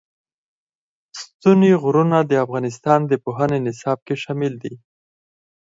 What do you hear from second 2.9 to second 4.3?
د پوهنې نصاب کې